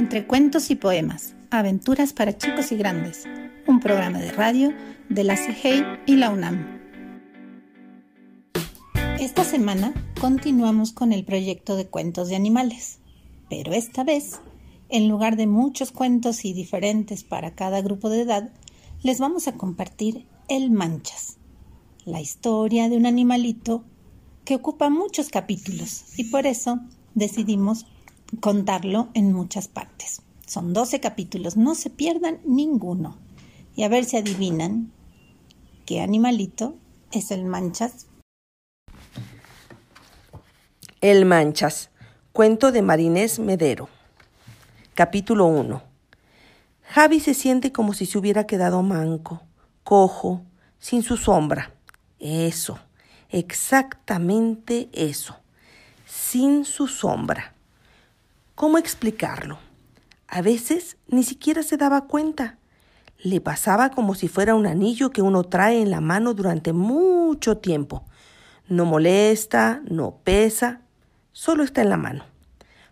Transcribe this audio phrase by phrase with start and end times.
[0.00, 3.28] Entre cuentos y poemas, aventuras para chicos y grandes,
[3.66, 4.72] un programa de radio
[5.10, 6.80] de la CIGEI y la UNAM.
[9.20, 13.00] Esta semana continuamos con el proyecto de cuentos de animales,
[13.50, 14.40] pero esta vez,
[14.88, 18.50] en lugar de muchos cuentos y diferentes para cada grupo de edad,
[19.02, 21.36] les vamos a compartir El Manchas,
[22.06, 23.84] la historia de un animalito
[24.46, 26.80] que ocupa muchos capítulos y por eso
[27.14, 27.84] decidimos
[28.38, 30.22] contarlo en muchas partes.
[30.46, 33.16] Son 12 capítulos, no se pierdan ninguno.
[33.76, 34.92] Y a ver si adivinan
[35.86, 36.74] qué animalito
[37.12, 38.06] es el manchas.
[41.00, 41.90] El manchas,
[42.32, 43.88] cuento de Marinés Medero.
[44.94, 45.82] Capítulo 1.
[46.82, 49.42] Javi se siente como si se hubiera quedado manco,
[49.84, 50.42] cojo,
[50.80, 51.72] sin su sombra.
[52.18, 52.78] Eso,
[53.30, 55.36] exactamente eso,
[56.06, 57.54] sin su sombra.
[58.60, 59.58] ¿Cómo explicarlo?
[60.28, 62.58] A veces ni siquiera se daba cuenta.
[63.16, 67.56] Le pasaba como si fuera un anillo que uno trae en la mano durante mucho
[67.56, 68.04] tiempo.
[68.68, 70.82] No molesta, no pesa,
[71.32, 72.26] solo está en la mano.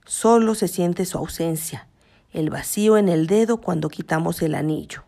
[0.07, 1.87] Solo se siente su ausencia,
[2.33, 5.05] el vacío en el dedo cuando quitamos el anillo.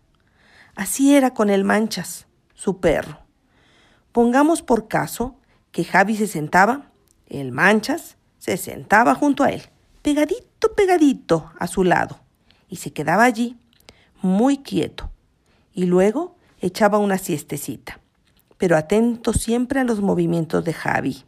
[0.74, 3.20] Así era con el Manchas, su perro.
[4.12, 5.36] Pongamos por caso
[5.72, 6.90] que Javi se sentaba,
[7.28, 9.62] el Manchas se sentaba junto a él
[10.02, 12.20] pegadito, pegadito a su lado,
[12.68, 13.56] y se quedaba allí,
[14.22, 15.10] muy quieto,
[15.72, 18.00] y luego echaba una siestecita,
[18.58, 21.24] pero atento siempre a los movimientos de Javi.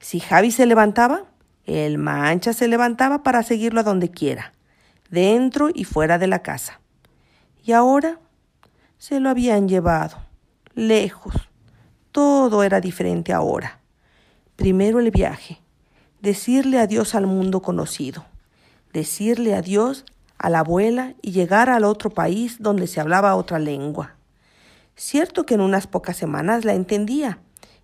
[0.00, 1.24] Si Javi se levantaba,
[1.64, 4.52] el mancha se levantaba para seguirlo a donde quiera,
[5.10, 6.80] dentro y fuera de la casa.
[7.64, 8.20] Y ahora
[8.98, 10.16] se lo habían llevado,
[10.74, 11.34] lejos.
[12.12, 13.80] Todo era diferente ahora.
[14.54, 15.60] Primero el viaje,
[16.26, 18.26] decirle adiós al mundo conocido,
[18.92, 20.04] decirle adiós
[20.38, 24.16] a la abuela y llegar al otro país donde se hablaba otra lengua.
[24.96, 27.38] Cierto que en unas pocas semanas la entendía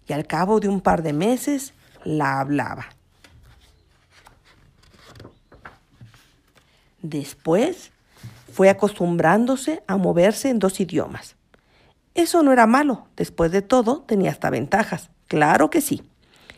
[0.08, 1.72] y al cabo de un par de meses
[2.02, 2.86] la hablaba.
[7.00, 7.92] Después
[8.52, 11.36] fue acostumbrándose a moverse en dos idiomas.
[12.14, 16.02] Eso no era malo, después de todo tenía hasta ventajas, claro que sí.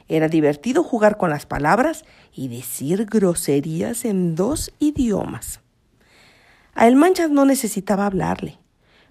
[0.08, 5.60] Era divertido jugar con las palabras y decir groserías en dos idiomas.
[6.74, 8.58] A el Manchas no necesitaba hablarle.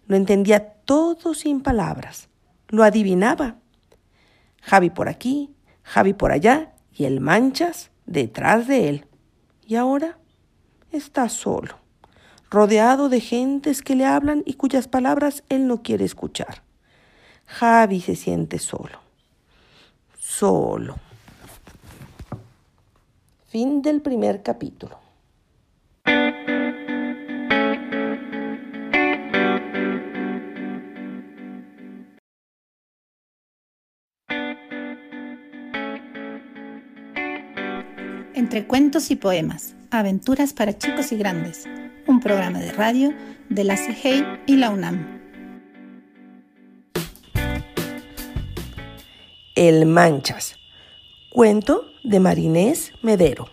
[0.05, 2.29] Lo entendía todo sin palabras.
[2.67, 3.55] Lo adivinaba.
[4.61, 5.49] Javi por aquí,
[5.81, 9.07] Javi por allá y el Manchas detrás de él.
[9.65, 10.19] Y ahora
[10.91, 11.79] está solo,
[12.51, 16.63] rodeado de gentes que le hablan y cuyas palabras él no quiere escuchar.
[17.45, 19.02] Javi se siente solo
[20.37, 20.95] solo.
[23.49, 24.97] Fin del primer capítulo.
[38.33, 41.65] Entre cuentos y poemas, aventuras para chicos y grandes,
[42.07, 43.13] un programa de radio
[43.49, 45.22] de la CIGEI y la UNAM.
[49.55, 50.57] El Manchas.
[51.29, 53.49] Cuento de Marinés Medero.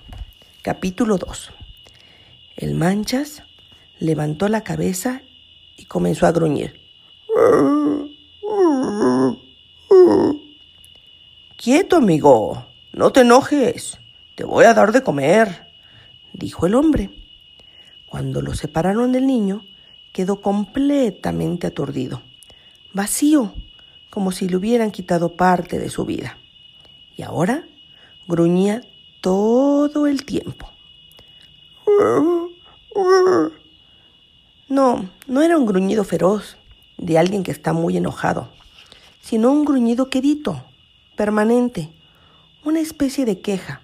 [0.63, 1.51] Capítulo 2.
[2.57, 3.43] El Manchas
[3.99, 5.21] levantó la cabeza
[5.77, 6.81] y comenzó a gruñir.
[11.59, 12.65] Quieto, amigo.
[12.95, 13.99] No te enojes.
[14.37, 15.67] Te voy a dar de comer,
[16.33, 17.11] dijo el hombre.
[18.07, 19.67] Cuando lo separaron del niño,
[20.15, 22.23] quedó completamente aturdido,
[22.95, 23.53] vacío
[24.11, 26.37] como si le hubieran quitado parte de su vida.
[27.17, 27.65] Y ahora
[28.27, 28.83] gruñía
[29.21, 30.71] todo el tiempo.
[34.69, 36.57] No, no era un gruñido feroz
[36.99, 38.51] de alguien que está muy enojado,
[39.21, 40.65] sino un gruñido quedito,
[41.17, 41.91] permanente,
[42.65, 43.83] una especie de queja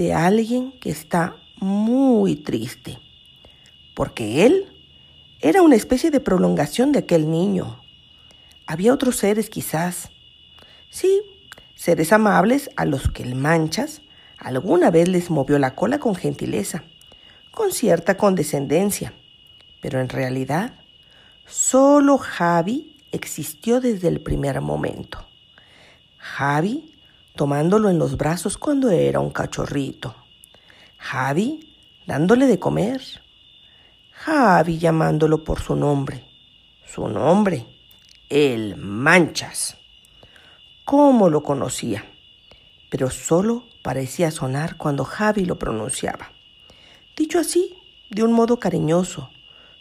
[0.00, 2.98] de alguien que está muy triste,
[3.94, 4.69] porque él
[5.40, 7.80] era una especie de prolongación de aquel niño.
[8.66, 10.10] Había otros seres quizás.
[10.90, 11.22] Sí,
[11.74, 14.02] seres amables a los que el manchas
[14.36, 16.84] alguna vez les movió la cola con gentileza,
[17.52, 19.14] con cierta condescendencia.
[19.80, 20.74] Pero en realidad,
[21.46, 25.26] solo Javi existió desde el primer momento.
[26.18, 26.94] Javi
[27.34, 30.14] tomándolo en los brazos cuando era un cachorrito.
[30.98, 31.74] Javi
[32.06, 33.00] dándole de comer
[34.22, 36.26] Javi llamándolo por su nombre.
[36.84, 37.64] Su nombre,
[38.28, 39.78] el Manchas.
[40.84, 42.04] ¿Cómo lo conocía?
[42.90, 46.32] Pero solo parecía sonar cuando Javi lo pronunciaba.
[47.16, 47.78] Dicho así,
[48.10, 49.30] de un modo cariñoso,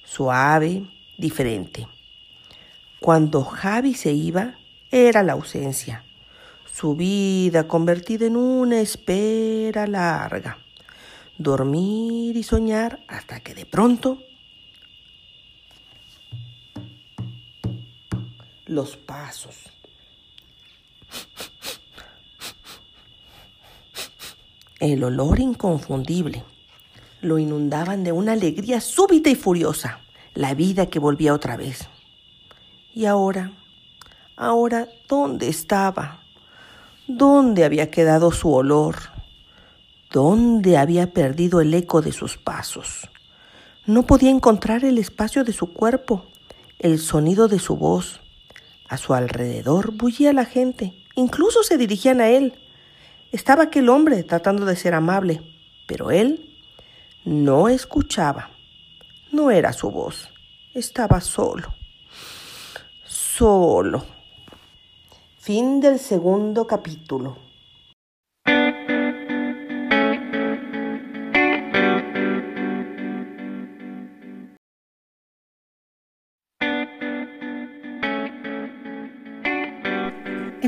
[0.06, 0.84] suave,
[1.18, 1.90] diferente.
[3.02, 4.56] Cuando Javi se iba,
[4.90, 6.06] era la ausencia,
[6.64, 10.60] su vida convertida en una espera larga,
[11.38, 14.24] dormir y soñar hasta que de pronto
[18.70, 19.56] los pasos.
[24.80, 26.44] El olor inconfundible
[27.22, 30.00] lo inundaban de una alegría súbita y furiosa,
[30.36, 31.90] la vida que volvía otra vez.
[32.94, 33.52] Y ahora,
[34.38, 36.22] ahora, ¿dónde estaba?
[37.08, 38.96] ¿Dónde había quedado su olor?
[40.12, 43.10] ¿Dónde había perdido el eco de sus pasos?
[43.86, 46.26] No podía encontrar el espacio de su cuerpo,
[46.78, 48.22] el sonido de su voz.
[48.90, 52.60] A su alrededor bullía la gente, incluso se dirigían a él.
[53.32, 55.42] Estaba aquel hombre tratando de ser amable,
[55.88, 56.58] pero él
[57.24, 58.50] no escuchaba.
[59.32, 60.30] No era su voz.
[60.74, 61.76] Estaba solo.
[63.06, 64.04] Solo.
[65.38, 67.49] Fin del segundo capítulo.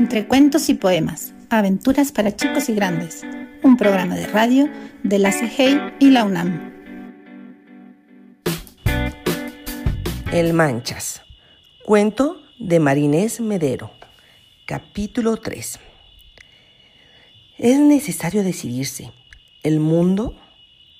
[0.02, 3.22] Entre cuentos y poemas, aventuras para chicos y grandes
[3.62, 4.68] un programa de radio
[5.04, 6.72] de la CGI y la UNAM.
[10.32, 11.22] El Manchas.
[11.84, 13.92] Cuento de Marinés Medero.
[14.66, 15.78] Capítulo 3.
[17.58, 19.12] Es necesario decidirse.
[19.62, 20.34] El mundo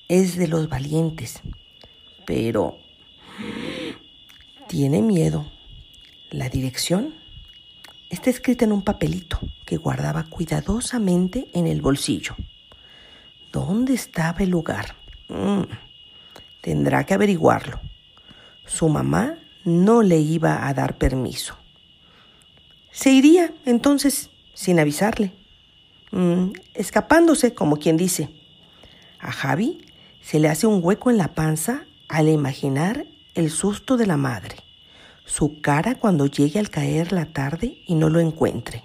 [0.07, 1.41] es de los valientes,
[2.25, 2.79] pero
[4.69, 5.51] tiene miedo.
[6.31, 7.21] La dirección
[8.13, 12.37] está escrita en un papelito que guardaba cuidadosamente en el bolsillo.
[13.51, 14.95] ¿Dónde estaba el lugar?
[15.29, 15.63] Mm,
[16.61, 17.81] tendrá que averiguarlo.
[18.67, 21.57] Su mamá no le iba a dar permiso.
[22.91, 25.33] Se iría entonces sin avisarle,
[26.11, 28.29] mm, escapándose como quien dice.
[29.21, 29.87] A Javi
[30.21, 34.57] se le hace un hueco en la panza al imaginar el susto de la madre,
[35.25, 38.85] su cara cuando llegue al caer la tarde y no lo encuentre.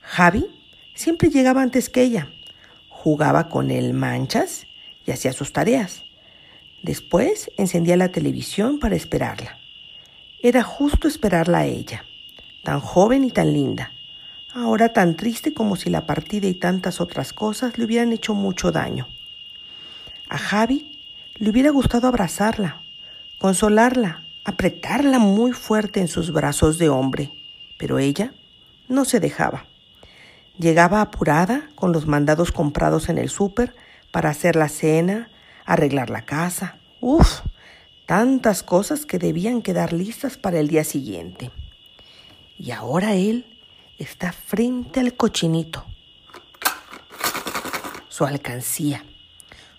[0.00, 0.46] Javi
[0.94, 2.28] siempre llegaba antes que ella,
[2.88, 4.66] jugaba con el manchas
[5.06, 6.04] y hacía sus tareas.
[6.82, 9.58] Después encendía la televisión para esperarla.
[10.42, 12.04] Era justo esperarla a ella,
[12.62, 13.92] tan joven y tan linda,
[14.52, 18.70] ahora tan triste como si la partida y tantas otras cosas le hubieran hecho mucho
[18.70, 19.08] daño.
[20.28, 20.92] A Javi
[21.36, 22.82] le hubiera gustado abrazarla,
[23.38, 27.32] consolarla, apretarla muy fuerte en sus brazos de hombre,
[27.78, 28.34] pero ella
[28.88, 29.66] no se dejaba.
[30.58, 33.74] Llegaba apurada con los mandados comprados en el súper
[34.12, 35.30] para hacer la cena,
[35.64, 36.78] arreglar la casa.
[37.00, 37.40] Uf,
[38.06, 41.50] tantas cosas que debían quedar listas para el día siguiente.
[42.56, 43.58] Y ahora él
[43.98, 45.84] está frente al cochinito.
[48.08, 49.04] Su alcancía,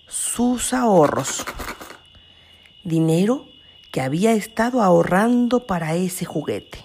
[0.08, 1.46] sus ahorros,
[2.84, 3.48] dinero
[3.96, 6.84] que había estado ahorrando para ese juguete.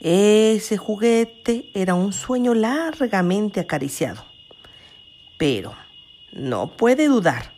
[0.00, 4.24] Ese juguete era un sueño largamente acariciado.
[5.36, 5.74] Pero
[6.32, 7.52] no puede dudar,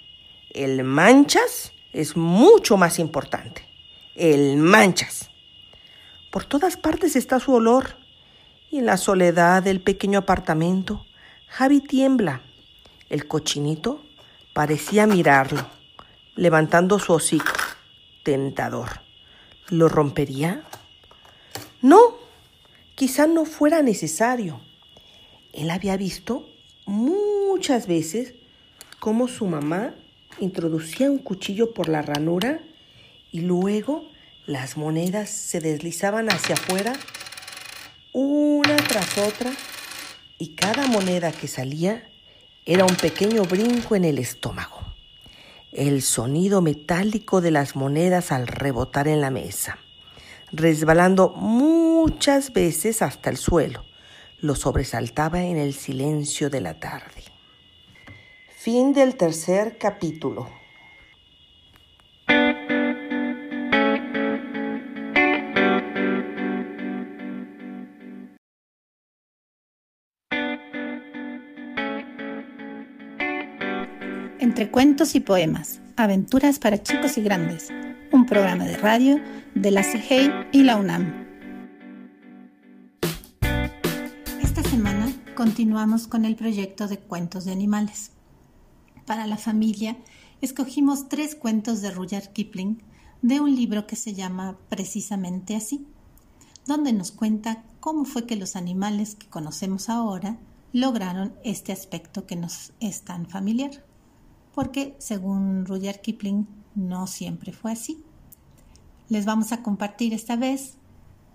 [0.50, 3.64] el manchas es mucho más importante.
[4.16, 5.30] El manchas.
[6.32, 7.94] Por todas partes está su olor.
[8.68, 11.06] Y en la soledad del pequeño apartamento,
[11.46, 12.40] Javi tiembla.
[13.10, 14.02] El cochinito
[14.52, 15.64] parecía mirarlo,
[16.34, 17.52] levantando su hocico.
[18.26, 19.02] Tentador.
[19.68, 20.64] ¿Lo rompería?
[21.80, 22.18] No,
[22.96, 24.60] quizá no fuera necesario.
[25.52, 26.50] Él había visto
[26.86, 28.34] muchas veces
[28.98, 29.94] cómo su mamá
[30.40, 32.58] introducía un cuchillo por la ranura
[33.30, 34.10] y luego
[34.44, 36.94] las monedas se deslizaban hacia afuera
[38.12, 39.52] una tras otra
[40.36, 42.10] y cada moneda que salía
[42.64, 44.85] era un pequeño brinco en el estómago.
[45.76, 49.78] El sonido metálico de las monedas al rebotar en la mesa
[50.52, 53.84] resbalando muchas veces hasta el suelo.
[54.38, 57.22] Lo sobresaltaba en el silencio de la tarde.
[58.56, 60.48] Fin del tercer capítulo.
[74.46, 77.68] Entre cuentos y poemas, aventuras para chicos y grandes
[78.12, 79.20] un programa de radio
[79.56, 81.26] de la CGI y la UNAM.
[84.40, 88.12] Esta semana continuamos con el proyecto de cuentos de animales.
[89.04, 89.96] Para la familia
[90.40, 92.84] escogimos tres cuentos de Rudyard Kipling
[93.22, 95.88] de un libro que se llama precisamente así,
[96.66, 100.38] donde nos cuenta cómo fue que los animales que conocemos ahora
[100.72, 103.82] lograron este aspecto que nos es tan familiar,
[104.56, 108.02] porque según Rudyard Kipling no siempre fue así.
[109.10, 110.78] Les vamos a compartir esta vez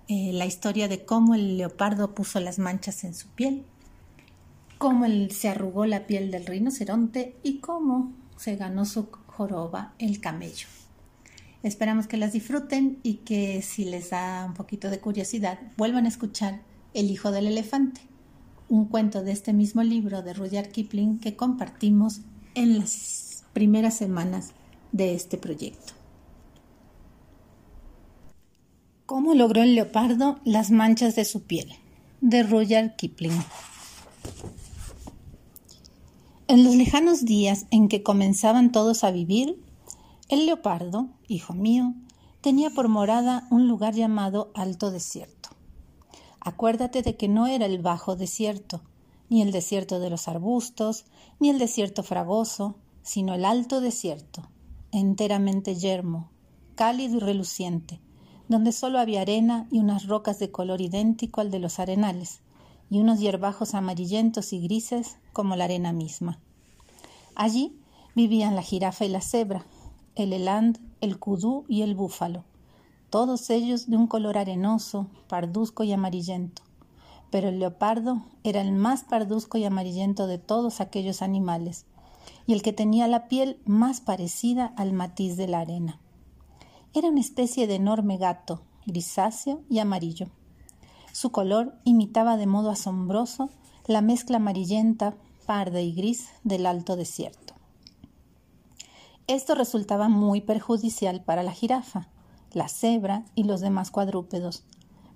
[0.08, 3.64] eh, la historia de cómo el leopardo puso las manchas en su piel,
[4.80, 10.66] cómo se arrugó la piel del rinoceronte y cómo se ganó su joroba el camello.
[11.62, 16.10] Esperamos que las disfruten y que si les da un poquito de curiosidad vuelvan a
[16.10, 16.64] escuchar
[16.96, 18.02] El hijo del elefante,
[18.68, 22.22] un cuento de este mismo libro de Rudyard Kipling que compartimos
[22.56, 24.52] en las primeras semanas
[24.92, 25.94] de este proyecto.
[29.06, 31.74] ¿Cómo logró el leopardo las manchas de su piel?
[32.22, 33.44] De Rudyard Kipling.
[36.48, 39.62] En los lejanos días en que comenzaban todos a vivir,
[40.30, 41.94] el leopardo, hijo mío,
[42.42, 45.50] tenía por morada un lugar llamado Alto Desierto.
[46.40, 48.82] Acuérdate de que no era el bajo desierto,
[49.32, 51.06] ni el desierto de los arbustos,
[51.40, 54.50] ni el desierto fragoso, sino el alto desierto,
[54.92, 56.30] enteramente yermo,
[56.76, 58.02] cálido y reluciente,
[58.50, 62.42] donde solo había arena y unas rocas de color idéntico al de los arenales,
[62.90, 66.38] y unos hierbajos amarillentos y grises como la arena misma.
[67.34, 67.80] Allí
[68.14, 69.66] vivían la jirafa y la cebra,
[70.16, 72.44] el eland, el kudú y el búfalo,
[73.10, 76.61] todos ellos de un color arenoso, parduzco y amarillento.
[77.32, 81.88] Pero el leopardo era el más parduzco y amarillento de todos aquellos animales,
[82.46, 86.00] y el que tenía la piel más parecida al matiz de la arena.
[86.94, 90.28] Era una especie de enorme gato, grisáceo y amarillo.
[91.14, 93.50] Su color imitaba de modo asombroso
[93.88, 97.56] la mezcla amarillenta, parda y gris del alto desierto.
[99.28, 102.10] Esto resultaba muy perjudicial para la jirafa,
[102.52, 104.64] la cebra y los demás cuadrúpedos,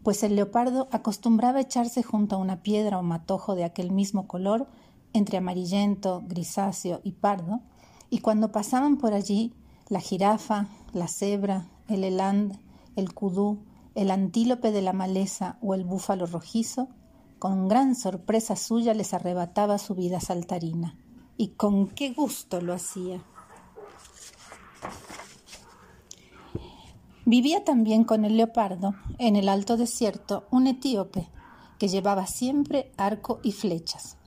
[0.06, 4.68] pues el leopardo acostumbraba echarse junto a una piedra o matojo de aquel mismo color,
[5.14, 7.62] entre amarillento, grisáceo y pardo,
[8.12, 9.52] y cuando pasaban por allí
[9.90, 12.60] la jirafa, la cebra, el eland,
[12.96, 13.64] el kudú,
[13.96, 16.88] el antílope de la maleza o el búfalo rojizo,
[17.40, 21.00] con gran sorpresa suya les arrebataba su vida saltarina.
[21.36, 23.24] Y con qué gusto lo hacía.
[27.28, 31.28] Vivía también con el leopardo, en el alto desierto, un etíope,
[31.80, 34.18] que llevaba siempre arco y flechas.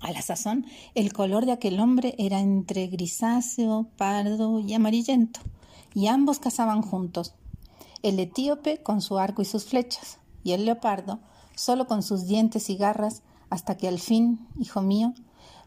[0.00, 5.40] A la sazón, el color de aquel hombre era entre grisáceo, pardo y amarillento,
[5.92, 7.34] y ambos cazaban juntos,
[8.02, 11.20] el etíope con su arco y sus flechas, y el leopardo
[11.54, 15.12] solo con sus dientes y garras, hasta que al fin, hijo mío,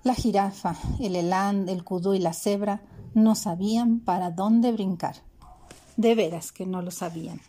[0.03, 2.81] la jirafa, el eland, el kudú y la cebra
[3.13, 5.28] no sabían para dónde brincar.
[5.99, 7.41] De veras que no lo sabían.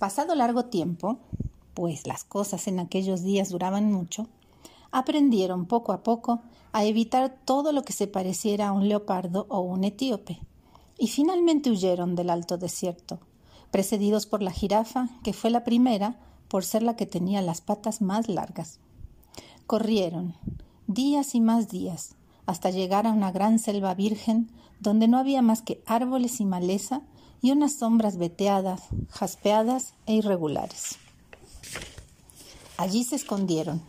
[0.00, 1.18] Pasado largo tiempo,
[1.72, 4.26] pues las cosas en aquellos días duraban mucho,
[4.90, 9.60] aprendieron poco a poco a evitar todo lo que se pareciera a un leopardo o
[9.60, 10.40] un etíope,
[10.98, 13.20] y finalmente huyeron del alto desierto,
[13.70, 16.16] precedidos por la jirafa, que fue la primera
[16.48, 18.80] por ser la que tenía las patas más largas.
[19.68, 20.34] Corrieron,
[20.88, 22.16] días y más días,
[22.52, 27.00] hasta llegar a una gran selva virgen donde no había más que árboles y maleza
[27.40, 30.98] y unas sombras veteadas, jaspeadas e irregulares.
[32.76, 33.82] Allí se escondieron,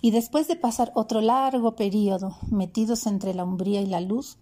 [0.00, 4.38] y después de pasar otro largo período metidos entre la umbría y la luz,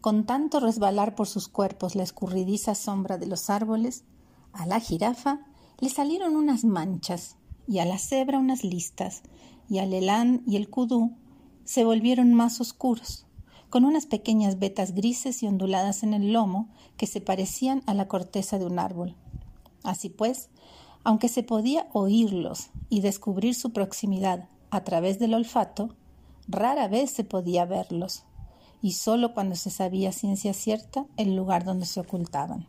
[0.00, 4.02] con tanto resbalar por sus cuerpos la escurridiza sombra de los árboles,
[4.52, 5.46] a la jirafa
[5.78, 7.36] le salieron unas manchas,
[7.68, 9.22] y a la cebra unas listas,
[9.68, 11.14] y al elán y el kudú
[11.70, 13.26] se volvieron más oscuros,
[13.68, 18.08] con unas pequeñas vetas grises y onduladas en el lomo que se parecían a la
[18.08, 19.14] corteza de un árbol.
[19.84, 20.48] Así pues,
[21.04, 25.94] aunque se podía oírlos y descubrir su proximidad a través del olfato,
[26.48, 28.24] rara vez se podía verlos,
[28.82, 32.66] y sólo cuando se sabía ciencia cierta el lugar donde se ocultaban.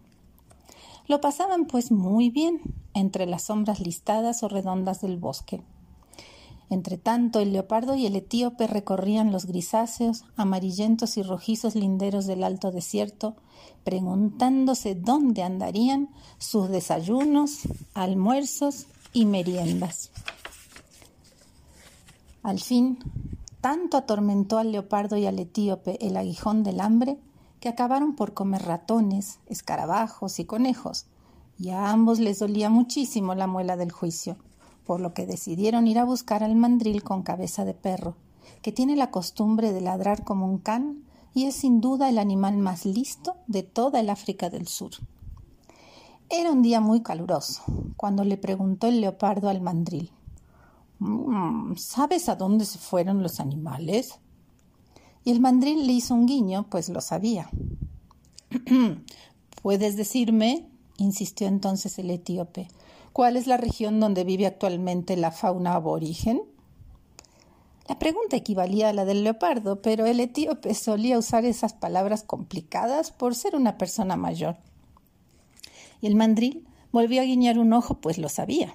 [1.08, 2.62] Lo pasaban pues muy bien
[2.94, 5.64] entre las sombras listadas o redondas del bosque.
[6.72, 12.46] Entre tanto, el leopardo y el etíope recorrían los grisáceos, amarillentos y rojizos linderos del
[12.46, 13.36] alto desierto,
[13.84, 17.60] preguntándose dónde andarían sus desayunos,
[17.94, 20.12] almuerzos y meriendas.
[22.42, 23.00] Al fin,
[23.60, 27.20] tanto atormentó al leopardo y al etíope el aguijón del hambre
[27.60, 31.06] que acabaron por comer ratones, escarabajos y conejos,
[31.60, 34.38] y a ambos les dolía muchísimo la muela del juicio,
[34.92, 38.18] por lo que decidieron ir a buscar al mandril con cabeza de perro,
[38.62, 42.58] que tiene la costumbre de ladrar como un can y es sin duda el animal
[42.58, 44.92] más listo de toda el África del Sur.
[46.30, 47.64] Era un día muy caluroso,
[47.96, 50.12] cuando le preguntó el leopardo al mandril.
[51.00, 54.20] Mm, ¿Sabes a dónde se fueron los animales?
[55.24, 57.50] Y el mandril le hizo un guiño, pues lo sabía.
[59.62, 60.68] ¿Puedes decirme?
[60.98, 62.68] insistió entonces el etíope.
[63.14, 66.42] ¿Cuál es la región donde vive actualmente la fauna aborigen?
[67.90, 73.12] La pregunta equivalía a la del leopardo, pero el etíope solía usar esas palabras complicadas
[73.12, 74.56] por ser una persona mayor.
[76.00, 78.74] Y el mandril volvió a guiñar un ojo, pues lo sabía.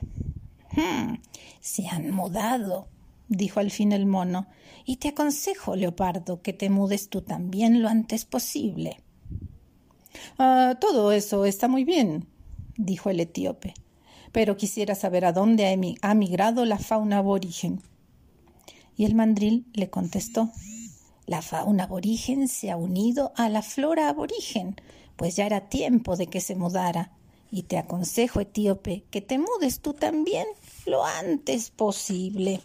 [0.73, 1.14] Hmm,
[1.61, 2.88] se han mudado,
[3.28, 4.49] dijo al fin el mono,
[4.85, 9.00] y te aconsejo, leopardo, que te mudes tú también lo antes posible.
[10.38, 12.28] Ah, todo eso está muy bien,
[12.76, 13.73] dijo el etíope,
[14.37, 17.81] pero quisiera saber a dónde ha migrado la fauna aborigen.
[18.95, 20.50] Y el mandril le contestó
[21.25, 24.76] La fauna aborigen se ha unido a la flora aborigen,
[25.16, 27.12] pues ya era tiempo de que se mudara.
[27.50, 30.45] Y te aconsejo, etíope, que te mudes tú también
[30.85, 32.61] lo antes posible.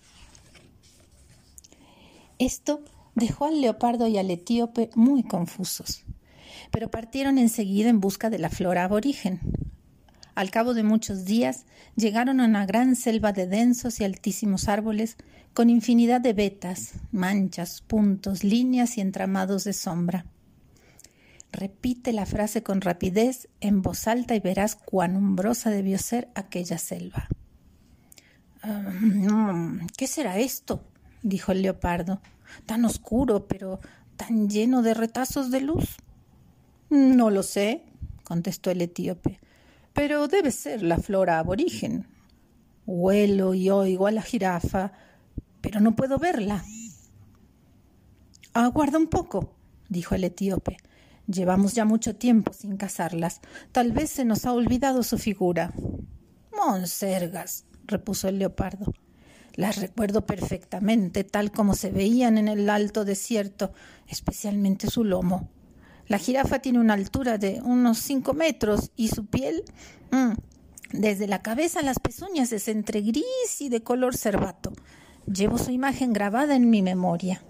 [2.38, 2.82] Esto
[3.16, 6.04] dejó al leopardo y al etíope muy confusos,
[6.70, 9.71] pero partieron enseguida en busca de la flora aborigen.
[10.36, 15.18] Al cabo de muchos días llegaron a una gran selva de densos y altísimos árboles
[15.54, 20.26] con infinidad de vetas, manchas, puntos, líneas y entramados de sombra.
[21.52, 26.78] Repite la frase con rapidez en voz alta y verás cuán umbrosa debió ser aquella
[26.78, 27.28] selva.
[28.64, 30.84] Mm, ¿Qué será esto?
[31.24, 32.22] dijo el leopardo.
[32.66, 33.82] Tan oscuro, pero
[34.16, 35.98] tan lleno de retazos de luz.
[36.90, 37.84] No lo sé,
[38.24, 39.41] contestó el etíope,
[39.94, 42.08] pero debe ser la flora aborigen.
[42.86, 44.94] Huelo y oigo a la jirafa,
[45.62, 46.64] pero no puedo verla.
[48.54, 49.56] Aguarda un poco,
[49.90, 50.78] dijo el etíope.
[51.28, 53.40] Llevamos ya mucho tiempo sin cazarlas.
[53.72, 55.72] Tal vez se nos ha olvidado su figura.
[56.52, 58.94] Monsergas, repuso el leopardo.
[59.56, 63.74] Las recuerdo perfectamente, tal como se veían en el alto desierto,
[64.08, 65.50] especialmente su lomo.
[66.12, 69.64] La jirafa tiene una altura de unos cinco metros y su piel,
[70.12, 70.34] mm,
[70.92, 74.74] desde la cabeza a las pezuñas, es entre gris y de color cervato.
[75.26, 77.42] Llevo su imagen grabada en mi memoria.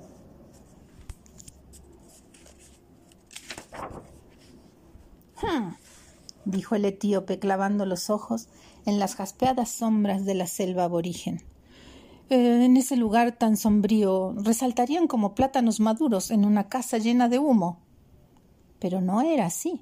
[5.41, 5.73] Hmm,
[6.45, 8.47] dijo el etíope clavando los ojos
[8.85, 11.41] en las jaspeadas sombras de la selva aborigen.
[12.29, 17.39] Eh, en ese lugar tan sombrío resaltarían como plátanos maduros en una casa llena de
[17.39, 17.79] humo.
[18.81, 19.79] Pero no era así.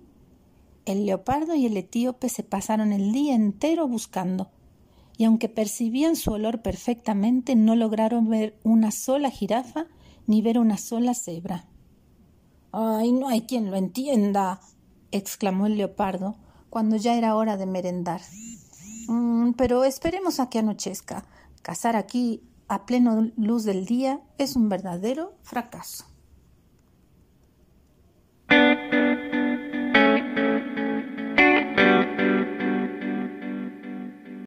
[0.85, 4.51] El leopardo y el etíope se pasaron el día entero buscando,
[5.17, 9.87] y aunque percibían su olor perfectamente, no lograron ver una sola jirafa
[10.27, 11.65] ni ver una sola cebra.
[12.71, 14.59] Ay, no hay quien lo entienda,
[15.11, 16.35] exclamó el leopardo
[16.69, 18.21] cuando ya era hora de merendar.
[19.07, 21.25] Mm, pero esperemos a que anochezca.
[21.61, 26.05] Cazar aquí a pleno luz del día es un verdadero fracaso.